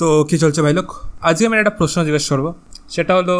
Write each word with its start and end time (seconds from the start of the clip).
তো 0.00 0.08
কী 0.28 0.38
চলছে 0.38 0.60
ভাই 0.62 0.74
লোক? 0.74 0.88
আজকে 1.20 1.46
আমি 1.46 1.56
একটা 1.58 1.70
প্রশ্ন 1.70 1.98
জিজ্ঞেস 2.04 2.32
করব। 2.32 2.46
সেটা 2.88 3.12
হলো, 3.16 3.36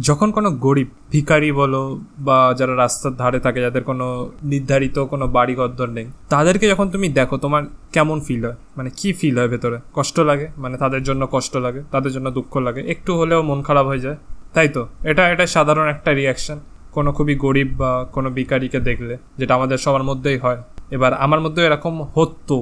যখন 0.00 0.28
কোনো 0.30 0.50
গরিব, 0.50 0.88
ভিখারি 1.12 1.52
বলো 1.52 1.82
বা 2.18 2.54
যারা 2.58 2.76
রাস্তার 2.76 3.12
ধারে 3.16 3.40
থাকে, 3.40 3.60
যাদের 3.60 3.82
কোনো 3.84 4.06
নির্ধারিত 4.42 4.98
কোনো 4.98 5.26
বাড়ি 5.26 5.54
ঘরদর 5.54 5.88
নেই, 5.88 6.06
তাদেরকে 6.28 6.68
যখন 6.68 6.86
তুমি 6.90 7.08
দেখো, 7.08 7.36
তোমার 7.36 7.62
কেমন 7.92 8.20
ফিল 8.20 8.44
হয়? 8.44 8.56
মানে 8.76 8.90
কি 8.96 9.12
ফিল 9.12 9.38
হয় 9.38 9.48
ভেতরে? 9.48 9.78
কষ্ট 9.94 10.20
লাগে? 10.20 10.46
মানে 10.56 10.76
তাদের 10.76 11.02
জন্য 11.02 11.28
কষ্ট 11.30 11.56
লাগে? 11.56 11.82
তাদের 11.90 12.12
জন্য 12.12 12.30
দুঃখ 12.30 12.56
লাগে? 12.56 12.80
একটু 12.80 13.10
হলেও 13.18 13.42
মন 13.42 13.62
খারাপ 13.62 13.86
হয়ে 13.86 13.98
যায়? 13.98 14.16
তাই 14.54 14.68
তো? 14.68 14.88
এটা 15.04 15.28
এটা 15.28 15.46
সাধারণ 15.46 15.86
একটা 15.88 16.10
রিয়াকশন 16.12 16.58
কোনো 16.92 17.12
খুবই 17.12 17.34
গরিব 17.34 17.68
বা 17.76 17.90
কোনো 18.12 18.30
ভিখারিকে 18.30 18.78
দেখলে, 18.80 19.18
যেটা 19.38 19.52
আমাদের 19.54 19.78
সবার 19.78 20.02
মধ্যেই 20.02 20.38
হয়। 20.38 20.62
এবার 20.90 21.14
আমার 21.14 21.40
মধ্যেও 21.40 21.64
এরকম 21.64 22.02
হতো। 22.02 22.56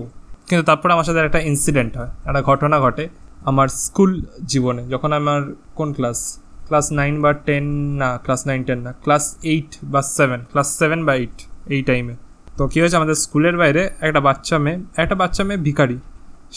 কিন্তু 0.48 0.64
তারপরে 0.64 0.92
আমার 0.92 1.04
সাথে 1.04 1.18
একটা 1.18 1.40
ইনসিডেন্ট 1.40 1.96
হয়। 1.96 2.10
একটা 2.24 2.42
ঘটনা 2.42 2.80
ঘটে। 2.80 3.08
আমার 3.50 3.68
স্কুল 3.84 4.12
জীবনে, 4.52 4.82
যখন 4.92 5.10
আমার 5.20 5.40
কোন 5.78 5.88
ক্লাস? 5.96 6.18
ক্লাস 6.66 6.86
নাইন 6.98 7.14
বা 7.24 7.30
টেন? 7.46 7.64
না, 8.00 8.08
ক্লাস 8.24 8.40
নাইন, 8.48 8.60
টেন 8.68 8.78
না, 8.86 8.92
ক্লাস 9.04 9.24
এইট 9.52 9.70
বা 9.92 10.00
সেভেন, 10.16 10.40
ক্লাস 10.52 10.68
সেভেন 10.80 11.00
বা 11.06 11.12
এইট, 11.22 11.36
এই 11.74 11.80
টাইমে। 11.88 12.14
তো 12.56 12.62
কী 12.72 12.78
হয়েছে, 12.80 12.96
আমাদের 13.00 13.16
স্কুলের 13.24 13.56
বাইরে 13.56 13.82
একটা 14.06 14.20
বাচ্চা 14.28 14.56
মেয়ে, 14.64 14.78
একটা 15.02 15.14
বাচ্চা 15.22 15.42
মেয়ে 15.48 15.60
ভিখারি। 15.66 15.96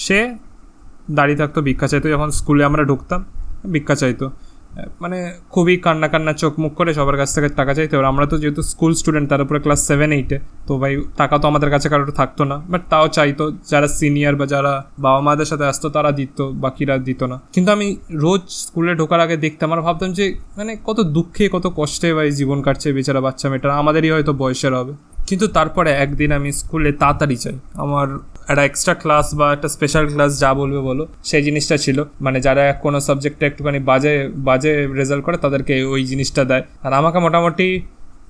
সে 0.06 0.20
দাঁড়িয়ে 1.18 1.38
থাকতো 1.42 1.60
ভিক্ষা 1.68 1.88
চাইতো, 1.92 2.08
যখন 2.16 2.30
স্কুলে 2.40 2.64
আমরা 2.70 2.84
ঢুকতাম, 2.84 3.22
ভিক্ষা 3.74 3.96
চাইতো। 3.96 4.26
মানে 5.02 5.18
খুবই 5.50 5.78
কান্না 5.78 6.08
কান্না 6.08 6.34
চোখ 6.34 6.54
মুখ 6.60 6.74
করে 6.74 6.92
সবার 6.94 7.18
কাছ 7.18 7.30
থেকে 7.36 7.50
টাকা 7.50 7.74
চাইতে 7.74 7.94
এবার 7.96 8.06
আমরা 8.06 8.26
তো 8.26 8.38
যেহেতু 8.38 8.62
স্কুল 8.62 8.92
স্টুডেন্ট 8.94 9.28
তার 9.30 9.42
উপরে 9.42 9.60
ক্লাস 9.60 9.80
সেভেন 9.88 10.12
এইটে 10.12 10.38
তো 10.68 10.78
ভাই, 10.78 10.94
টাকা 11.18 11.36
তো 11.38 11.46
আমাদের 11.48 11.70
কাছে 11.70 11.88
কারোর 11.90 12.12
থাকতো 12.12 12.44
না। 12.46 12.58
বাট 12.72 12.82
তাও 12.90 13.08
চাইতো, 13.08 13.52
যারা 13.72 13.88
সিনিয়র 13.88 14.36
বা 14.36 14.46
যারা 14.46 14.74
বাবা 15.00 15.20
মাদের 15.20 15.46
সাথে 15.46 15.66
আসতো, 15.66 15.90
তারা 15.90 16.12
দিত, 16.12 16.42
বাকিরা 16.42 16.98
দিত 16.98 17.24
না। 17.24 17.40
কিন্তু 17.54 17.70
আমি 17.72 17.88
রোজ 18.12 18.42
স্কুলে 18.48 18.96
ঢোকার 18.96 19.20
আগে 19.20 19.38
দেখতাম 19.38 19.74
আর 19.74 19.82
ভাবতাম 19.82 20.10
যে 20.14 20.26
মানে 20.58 20.78
কত 20.86 21.00
দুঃখে, 21.16 21.50
কত 21.50 21.66
কষ্টে 21.76 22.14
ভাই 22.14 22.32
জীবন 22.32 22.62
কাটছে 22.62 22.88
বেচারা 22.94 23.22
বাচ্চা 23.22 23.50
মেয়েটা 23.50 23.68
আমাদেরই 23.74 24.10
হয়তো 24.12 24.34
বয়সের 24.34 24.74
হবে। 24.74 24.94
কিন্তু 25.28 25.48
তারপরে 25.48 25.90
একদিন 25.92 26.32
আমি 26.32 26.52
স্কুলে 26.52 26.92
তাড়াতাড়ি 26.92 27.36
চাই 27.36 27.56
আমার 27.76 28.08
একটা 28.50 28.64
এক্সট্রা 28.64 28.94
ক্লাস 28.94 29.36
বা 29.36 29.54
একটা 29.54 29.68
স্পেশাল 29.68 30.06
ক্লাস 30.08 30.40
যা 30.40 30.54
বলবে 30.54 30.80
বলো, 30.80 31.08
সেই 31.24 31.44
জিনিসটা 31.44 31.78
ছিল। 31.78 32.04
মানে 32.22 32.42
যারা 32.42 32.74
কোনো 32.74 33.00
সাবজেক্টে 33.00 33.46
একটুখানি 33.46 33.80
বাজে 33.80 34.30
বাজে 34.38 34.88
রেজাল্ট 34.88 35.24
করে, 35.26 35.38
তাদেরকে 35.38 35.84
ওই 35.84 36.04
জিনিসটা 36.04 36.46
দেয়। 36.46 36.64
আর 36.84 36.94
আমাকে 36.94 37.20
মোটামুটি 37.20 37.82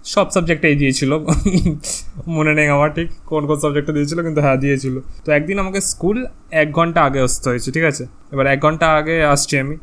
সব 0.06 0.28
সাবজেক্টেই 0.30 0.76
দিয়েছিল। 0.76 1.12
মনে 2.28 2.54
নেই 2.54 2.68
আমার 2.68 2.90
ঠিক 2.94 3.08
কোন 3.26 3.48
কোন 3.48 3.58
সাবজেক্টে 3.60 3.94
দিয়েছিল, 3.94 4.24
কিন্তু 4.24 4.42
হ্যাঁ 4.42 4.58
দিয়েছিল। 4.58 5.00
তো 5.26 5.32
একদিন 5.32 5.60
আমাকে 5.60 5.82
স্কুল 5.82 6.26
এক 6.52 6.72
ঘণ্টা 6.72 7.00
আগে 7.04 7.20
আসতে 7.22 7.50
হয়েছে, 7.50 7.72
ঠিক 7.72 7.84
আছে? 7.84 8.08
এবার 8.32 8.48
এক 8.48 8.60
ঘণ্টা 8.62 8.86
আগে 8.96 9.24
আসছি 9.24 9.58
আমি, 9.60 9.76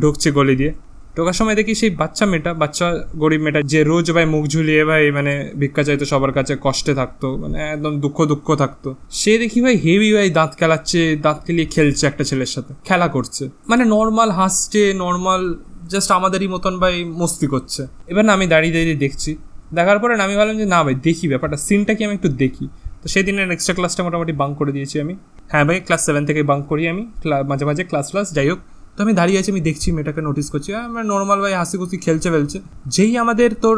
ঢুকছি 0.00 0.30
গলি 0.30 0.56
দিয়ে। 0.56 0.72
ঢোকার 1.16 1.36
সময় 1.40 1.56
দেখি 1.60 1.72
সেই 1.80 1.90
বাচ্চা 2.00 2.24
মেয়েটা, 2.30 2.50
বাচ্চা 2.62 2.86
গরিব 3.22 3.40
মেয়েটা 3.44 3.60
যে 3.72 3.80
রোজ 3.90 4.06
ভাই 4.16 4.26
মুখ 4.34 4.44
ঝুলিয়ে 4.52 4.82
ভাই 4.90 5.04
মানে 5.16 5.32
ভিক্ষা 5.60 5.82
চাইতো, 5.88 6.04
সবার 6.12 6.32
কাছে 6.38 6.52
কষ্টে 6.66 6.92
থাকতো 7.00 7.26
মানে 7.42 7.56
একদম 7.74 7.92
দুঃখ 8.04 8.18
দুঃখ 8.30 8.46
থাকতো। 8.62 8.88
সে 9.20 9.32
দেখি 9.42 9.58
ভাই 9.64 9.74
হেভি 9.84 10.10
ভাই 10.16 10.28
দাঁত 10.38 10.52
খেলাচ্ছে, 10.60 11.00
দাঁত 11.24 11.38
খেলিয়ে 11.44 11.68
খেলছে 11.74 12.04
একটা 12.10 12.24
ছেলের 12.30 12.50
সাথে, 12.54 12.72
খেলা 12.88 13.06
করছে। 13.16 13.42
মানে 13.70 13.84
নর্মাল 13.94 14.30
হাসছে 14.38 14.82
নর্মাল 15.04 15.42
জাস্ট 15.92 16.10
আমাদেরই 16.18 16.48
মতন 16.54 16.74
ভাই 16.82 16.94
মস্তি 17.20 17.46
করছে। 17.54 17.82
এবার 18.10 18.24
না 18.28 18.32
আমি 18.38 18.46
দাঁড়িয়ে 18.52 18.74
দাঁড়িয়ে 18.76 18.98
দেখছি, 19.04 19.30
দেখার 19.78 19.98
পরে 20.02 20.12
আমি 20.26 20.34
ভাবলাম 20.38 20.56
যে 20.62 20.66
না 20.74 20.80
ভাই 20.84 20.94
দেখি 21.06 21.24
ব্যাপারটা 21.32 21.58
সিনটা 21.66 21.92
কি 21.96 22.02
আমি 22.06 22.14
একটু 22.18 22.30
দেখি। 22.42 22.66
তো 23.02 23.06
সেই 23.12 23.24
দিনের 23.28 23.48
এক্সট্রা 23.56 23.74
ক্লাসটা 23.78 24.02
মোটামুটি 24.06 24.32
বাঙ্ক 24.42 24.54
করে 24.60 24.72
দিয়েছি 24.76 24.96
আমি। 25.04 25.14
হ্যাঁ 25.52 25.64
ভাই 25.68 25.76
ক্লাস 25.86 26.00
সেভেন 26.08 26.22
থেকে 26.28 26.40
বাঙ্ক 26.50 26.64
করি 26.70 26.82
আমি 26.92 27.02
মাঝে 27.50 27.64
মাঝে 27.68 27.82
ক্লাস 27.90 28.06
ক্লাস 28.12 28.28
যাই 28.36 28.48
হোক। 28.52 28.60
তো 28.96 28.98
আমি 29.04 29.12
দাঁড়িয়ে 29.20 29.38
আছি, 29.40 29.50
আমি 29.54 29.62
দেখছি 29.68 29.88
মেয়েটাকে 29.96 30.20
নোটিস 30.28 30.46
করছি। 30.52 30.70
আমার 30.88 31.04
নর্মাল 31.12 31.38
ভাই 31.44 31.52
হাসি 31.60 31.76
খুশি 31.80 31.96
খেলছে 32.04 32.28
ফেলছে। 32.34 32.58
যেই 32.94 33.12
আমাদের 33.22 33.48
তোর 33.64 33.76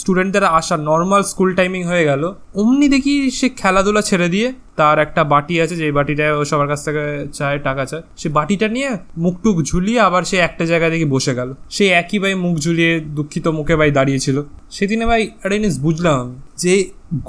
স্টুডেন্টদের 0.00 0.44
আসা 0.58 0.76
নর্মাল 0.90 1.22
স্কুল 1.32 1.50
টাইমিং 1.58 1.82
হয়ে 1.90 2.04
গেল, 2.10 2.22
অমনি 2.60 2.86
দেখি 2.94 3.14
সে 3.38 3.46
খেলাধুলা 3.60 4.02
ছেড়ে 4.08 4.28
দিয়ে 4.34 4.48
তার 4.80 4.96
একটা 5.06 5.22
বাটি 5.32 5.54
আছে 5.64 5.74
যে 5.80 5.86
বাটিটায় 5.98 6.32
ও 6.38 6.40
সবার 6.50 6.68
কাছ 6.72 6.80
থেকে 6.86 7.02
চায়, 7.38 7.58
টাকা 7.68 7.84
চায়, 7.90 8.02
সে 8.20 8.28
বাটিটা 8.36 8.66
নিয়ে 8.76 8.90
মুখটুক 9.24 9.56
ঝুলিয়ে 9.70 10.00
আবার 10.08 10.22
সে 10.30 10.36
একটা 10.48 10.64
জায়গায় 10.70 10.90
দেখি 10.94 11.06
বসে 11.14 11.32
গেল। 11.38 11.50
সে 11.76 11.84
একই 12.00 12.18
ভাই 12.22 12.34
মুখ 12.44 12.54
ঝুলিয়ে 12.64 12.92
দুঃখিত 13.16 13.46
মুখে 13.58 13.74
ভাই 13.80 13.90
দাঁড়িয়েছিল। 13.98 14.36
সেদিনে 14.76 15.06
ভাই 15.10 15.22
একটা 15.44 15.56
জিনিস 15.56 15.74
বুঝলাম 15.86 16.22
যে 16.62 16.74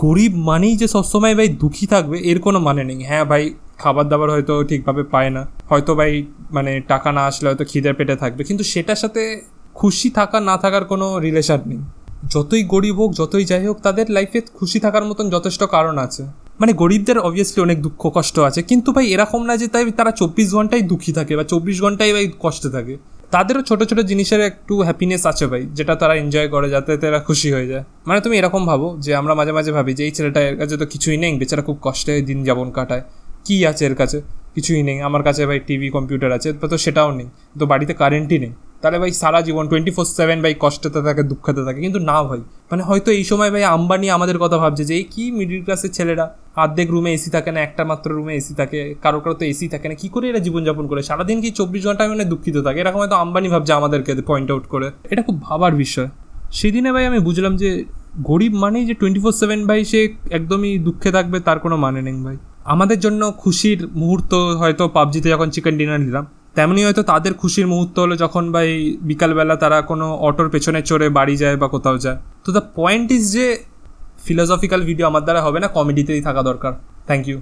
গরিব 0.03 0.33
মানেই 0.49 0.75
যে 0.81 0.87
সবসময় 0.95 1.35
ভাই 1.39 1.47
দুঃখী 1.63 1.85
থাকবে, 1.93 2.17
এর 2.31 2.39
কোনো 2.45 2.59
মানে 2.67 2.83
নেই। 2.89 2.99
হ্যাঁ 3.09 3.25
ভাই 3.31 3.43
খাবার 3.77 4.09
দাবার 4.09 4.29
হয়তো 4.29 4.63
ঠিকভাবে 4.63 5.03
পায় 5.03 5.29
না। 5.29 5.47
হয়তো 5.69 5.95
ভাই 5.95 6.25
মানে 6.51 6.81
টাকা 6.87 7.11
না 7.11 7.25
আসলে 7.25 7.49
হয়তো 7.49 7.65
খিদের 7.65 7.93
পেটে 7.93 8.15
থাকবে। 8.15 8.43
কিন্তু 8.43 8.63
সেটার 8.63 8.95
সাথে 8.95 9.41
খুশি 9.73 10.09
থাকা, 10.09 10.39
না 10.39 10.57
থাকার 10.57 10.85
কোনো 10.85 11.19
রিলেশন 11.19 11.59
নেই। 11.65 11.77
যতই 12.29 12.63
গরিব 12.63 12.95
হোক, 12.95 13.13
যতই 13.13 13.45
যাই 13.45 13.67
হোক, 13.67 13.79
তাদের 13.81 14.05
লাইফে 14.09 14.41
খুশি 14.41 14.79
থাকার 14.79 15.05
মতন 15.05 15.29
যথেষ্ট 15.29 15.63
কারণ 15.63 15.97
আছে। 15.97 16.23
মানে 16.59 16.73
গরিবদের 16.73 17.19
অবভিয়াসলি 17.19 17.61
অনেক 17.61 17.81
দুঃখ, 17.81 18.11
কষ্ট 18.13 18.39
আছে। 18.39 18.61
কিন্তু 18.61 18.91
ভাই, 18.91 19.05
এরকম 19.07 19.45
না 19.45 19.57
যে 19.57 19.67
তাই 19.67 19.91
তারা 19.91 20.11
চব্বিশ 20.11 20.53
ঘন্টাই 20.53 20.81
দুঃখী 20.81 21.13
থাকে 21.13 21.35
বা 21.35 21.43
চব্বিশ 21.43 21.81
ঘন্টাই 21.81 22.13
ভাই 22.13 22.31
কষ্টে 22.39 22.69
থাকে। 22.69 22.97
তাদেরও 23.31 23.61
ছোট 23.61 23.83
ছোট 23.83 23.99
জিনিসের 23.99 24.41
একটু 24.41 24.81
হ্যাপিনেস 24.81 25.25
আছে 25.25 25.47
ভাই, 25.47 25.65
যেটা 25.73 25.95
তারা 25.95 26.15
এনজয় 26.15 26.47
করে 26.47 26.69
যাতে 26.69 26.97
তারা 26.97 27.19
খুশি 27.19 27.53
হয়ে 27.53 27.67
যায়। 27.67 27.83
মানে 28.07 28.21
তুমি 28.21 28.37
এরকম 28.37 28.65
ভাবো 28.65 28.97
যে 28.99 29.15
আমরা 29.15 29.33
মাঝে 29.35 29.51
মাঝে 29.51 29.71
ভাবি 29.71 29.93
যে, 29.93 30.03
এই 30.05 30.11
ছেলেটা 30.11 30.41
এর 30.41 30.57
কাছে 30.57 30.77
তো 30.77 30.85
কিছুই 30.85 31.17
নেই, 31.17 31.37
বেচারা 31.37 31.61
খুব 31.61 31.77
কষ্টে 31.81 32.21
দিন 32.21 32.43
যাপন 32.43 32.71
কাটায়। 32.71 33.01
কী 33.45 33.55
আছে 33.71 33.83
এর 33.89 33.95
কাছে? 33.95 34.17
কিছুই 34.55 34.81
নেই। 34.87 34.97
আমার 35.07 35.21
কাছে 35.27 35.41
ভাই 35.49 35.59
টিভি 35.67 35.87
কম্পিউটার 35.95 36.31
আছে, 36.37 36.49
তো 36.71 36.77
সেটাও 36.85 37.09
নেই। 37.11 37.27
তো 37.59 37.63
বাড়িতে 37.71 37.93
কারেন্টই 38.01 38.39
নেই। 38.43 38.53
তাহলে 38.81 38.97
ভাই 38.99 39.11
সারা 39.21 39.39
জীবন 39.47 39.65
টোয়েন্টি 39.67 39.91
ফোর 39.95 40.05
সেভেন 40.05 40.37
ভাই 40.41 40.53
কষ্টতে 40.63 40.99
থাকে, 41.07 41.23
দুঃখতে 41.31 41.61
থাকে। 41.67 41.79
কিন্তু 41.85 41.99
না 42.09 42.17
ভাই 42.23 42.41
মানে 42.71 42.83
হয়তো 42.83 43.09
এই 43.19 43.23
সময় 43.23 43.51
ভাই 43.51 43.63
আম্বানি 43.75 44.07
আমাদের 44.17 44.37
কথা 44.43 44.57
ভাবছে 44.63 44.83
যে, 44.89 44.93
এই 44.99 45.05
কী 45.13 45.23
মিডিল 45.31 45.59
ক্লাসের 45.63 45.91
ছেলেরা? 45.97 46.25
অর্ধেক 46.63 46.87
রুমে 46.91 47.11
এসি 47.13 47.29
থাকে 47.35 47.49
না, 47.51 47.59
একটা 47.67 47.83
মাত্র 47.83 48.07
রুমে 48.17 48.33
এসি 48.35 48.53
থাকে 48.53 48.79
কারও 49.03 49.19
কারও 49.23 49.35
তো 49.39 49.45
এসি 49.45 49.65
থাকে 49.73 49.85
না। 49.89 49.95
কি 50.01 50.07
করে 50.13 50.25
এরা 50.29 50.39
জীবনযাপন 50.39 50.85
করে? 50.87 51.01
সারাদিন 51.03 51.37
কি 51.41 51.49
চব্বিশ 51.51 51.81
ঘণ্টা 51.87 52.03
মানে 52.07 52.25
দুঃখিত 52.25 52.57
থাকে? 52.57 52.79
এরকম 52.79 52.99
হয়তো 52.99 53.15
আম্বানি 53.15 53.47
ভাবছে 53.49 53.73
আমাদেরকে 53.73 54.11
পয়েন্ট 54.29 54.47
আউট 54.51 54.65
করে। 54.73 54.87
এটা 55.11 55.21
খুব 55.21 55.37
ভাবার 55.41 55.73
বিষয়। 55.75 56.09
সেদিনে 56.51 56.91
ভাই 56.91 57.05
আমি 57.05 57.19
বুঝলাম 57.19 57.53
যে, 57.61 57.69
গরিব 58.21 58.53
মানেই 58.63 58.85
যে 58.85 58.93
টোয়েন্টি 58.93 59.19
ফোর 59.19 59.33
সেভেন 59.41 59.59
ভাই 59.67 59.79
সে 59.91 59.99
একদমই 60.31 60.71
দুঃখে 60.77 61.09
থাকবে, 61.11 61.37
তার 61.39 61.57
কোনো 61.59 61.75
মানে 61.77 62.01
নেই 62.01 62.17
ভাই। 62.27 62.37
আমাদের 62.73 62.99
জন্য 63.05 63.21
খুশির 63.43 63.79
মুহূর্ত 64.01 64.31
হয়তো 64.61 64.83
পাবজিতে 64.97 65.27
যখন 65.33 65.47
চিকেন 65.55 65.75
ডিনার 65.79 66.01
নিলাম, 66.05 66.25
তেমনি 66.57 66.81
হয়তো 66.87 67.03
তাদের 67.11 67.33
খুশির 67.41 67.67
মুহূর্ত 67.73 67.95
হলো 68.03 68.15
যখন 68.23 68.43
ভাই 68.55 68.69
বিকালবেলা 69.09 69.55
তারা 69.63 69.77
কোনো 69.89 70.05
অটোর 70.27 70.47
পেছনে 70.53 70.79
চড়ে 70.89 71.07
বাড়ি 71.17 71.35
যায় 71.43 71.55
বা 71.61 71.67
কোথাও 71.75 71.97
যায়। 72.05 72.17
তো 72.43 72.49
দ্য 72.55 72.63
পয়েন্ট 72.77 73.07
ইজ 73.17 73.23
যে 73.35 73.45
ফিলোসফিক্যাল 74.25 74.81
ভিডিও 74.89 75.05
আমার 75.11 75.23
দ্বারা 75.27 75.41
হবে 75.45 75.59
না 75.63 75.67
কমেডিতেই 75.77 76.21
থাকা 76.27 76.41
দরকার। 76.49 76.73
Thank 77.07 77.23
you 77.29 77.37